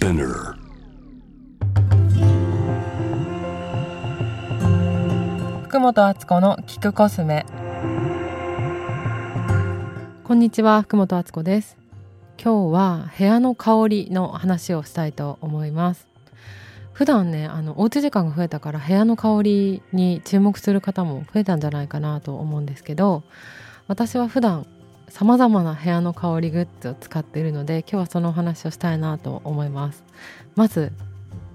[0.00, 0.54] Spinner.
[5.64, 7.44] 福本敦子の聞くコスメ
[10.24, 11.76] こんにちは福本敦子です
[12.42, 16.06] 今日は部屋の香りの話をしたいと思います
[16.94, 23.22] 普段ねあのおうち時間が増えたから部屋の香りに注目する方も増えたんじゃないかなと思うんですけど
[23.86, 24.66] 私は普段
[25.10, 30.02] さまざまな部屋の香りグッズを使っているので今日はそのお話をしたいなと思います。
[30.56, 30.92] まず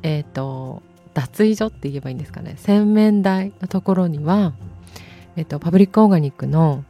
[0.04, 0.84] えっ、ー、と
[1.16, 2.55] 脱衣所って言えばいいんですかね。
[2.58, 4.54] 洗面台のところには、
[5.38, 6.84] えっ、ー、と、パブリックオーガニックの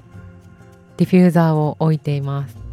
[0.97, 2.64] ディフューザーを置いています。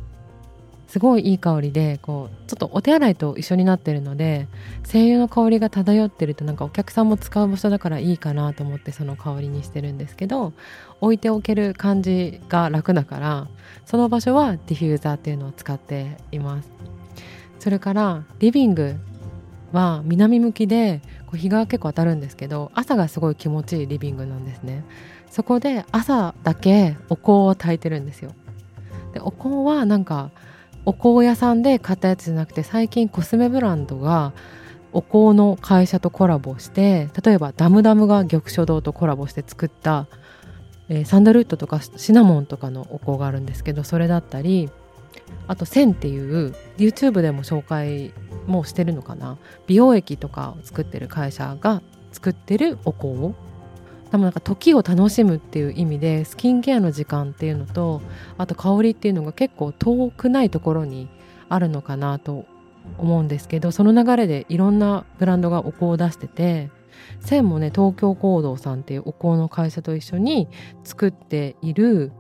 [0.93, 4.47] すごいいい香りでこうちょっとお手洗いと一緒になってるので
[4.85, 10.53] 精油の香りが漂ってるとなんかお客さんも使う場所だからいいかなと思ってその香りにしてるんですけど
[11.01, 13.49] 置いておける感じが楽だから
[13.87, 16.69] その場所はディフューザーっていうのを使っています。
[17.59, 18.97] それからリビング
[19.73, 24.85] は南向きでこう日が結構当たるんですけど朝がすごい気持ちいいリビングなんですね。
[25.31, 28.33] そこで朝だけお香を炊いてるんですよ。
[29.15, 30.31] でお香はなんか
[30.85, 34.33] お香屋さんで買ったやつじゃなくて最近コスメブランドが
[34.93, 40.07] お香の会社とコラボして例えばダムダムが玉書堂とコラボして作った、
[40.89, 44.71] えー、サンダルウッドとかシナモンとかのお香があるんですけどそれだったり
[45.47, 48.13] あとセンっていう YouTube でも紹介
[48.47, 49.39] もしてるのかな？
[49.67, 51.81] 美容液とかを作ってる会社が
[52.13, 53.35] 作ってるお香
[54.13, 58.03] 多分なんか時を楽しむっていう意味でスキンケアの時間っていうのと
[58.37, 61.09] あと香りっていうのが結構遠くないところに
[61.49, 62.45] あるのかなと
[62.99, 66.69] 思うんですけどその流れでいろんなブランドがお香を出してて
[67.21, 70.47] 線もね東京行動さんっていうお香の会社と一緒に
[70.85, 72.13] 作っている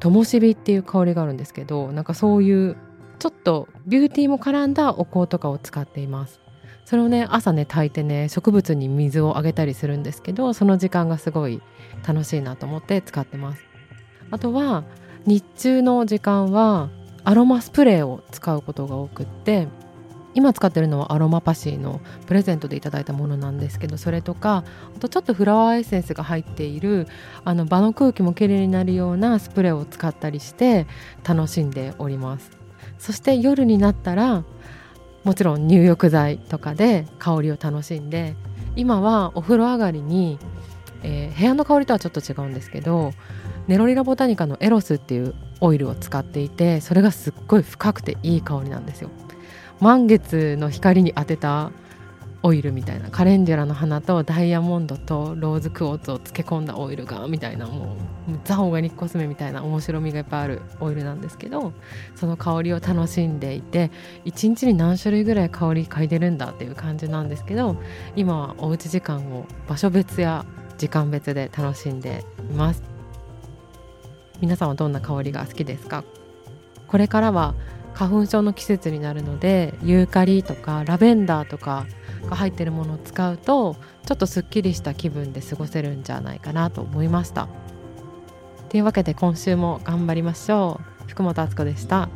[0.00, 2.76] ともしびっていう香りがあるんですけどなんかそういう
[3.20, 6.40] ちょっとビューティーも絡んだお香とかを使っています。
[6.88, 11.60] それをね朝ね炊いてね植物に水をあげたりするんですけどその時間がすごい
[12.06, 13.62] 楽しいなと思って使ってます。
[14.30, 14.84] あとは
[15.26, 16.88] 日中の時間は
[17.24, 19.68] アロマスプレーを使うことが多くって
[20.32, 24.64] 今使ってるのはアロマパシーのプレゼントでいただいたものなんですけどそれとか
[24.96, 27.06] あとちょっとフラワーエッセンスが入っている
[27.44, 30.86] あの場の空気もきれいになるようなスプレーを使ったりして
[31.22, 32.50] 楽しんでおります。
[32.98, 34.42] そして夜になったら
[35.28, 38.34] もちろん入浴剤とかで香りを楽しんで
[38.76, 40.38] 今はお風呂上がりに、
[41.02, 43.12] えー、部屋の香りとはちょっと違うんですけど
[43.66, 49.10] ネロリラボタニカのエロスっていうオイルを使っていてそれがすっごい深くていい香りなんですよ。
[49.80, 51.72] 満月の光に当てた
[52.42, 57.96] オイルみたいなカレンデュラの花とダイヤモンドとローズクォーツを漬け込んだオイルがみたいなも
[58.28, 61.72] うザ・オーガニックコスメみたいな面白みがいっぱいあるオイルなんですけど
[62.14, 63.90] その香りを楽しんでいて
[64.24, 67.76] 一日に何種類ぐらい香り嗅いでるんだっていう感じなんですけど
[68.14, 70.46] 今はおうち時間を場所別や
[70.78, 72.84] 時間別で楽しんでいます。
[74.40, 76.04] 皆さんはどんな香りが好きですか？
[76.86, 77.56] これからは
[77.98, 81.84] 花粉症の季節になるのでユーカリとかラベンダーとか
[82.30, 83.74] が入ってるものを使うと
[84.06, 87.48] ちょっとすっきりした気分で過ごせるんじゃないかなと思いました。
[88.68, 91.08] というわけで今週も頑張りましょう。
[91.08, 92.08] 福本敦子でした。